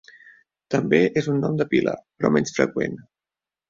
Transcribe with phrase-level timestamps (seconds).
[0.75, 3.03] També és un nom de pila, però menys freqüent.